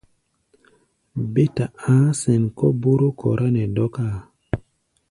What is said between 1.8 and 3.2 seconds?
a̧á̧ sɛ̌n kɔ̧ bóró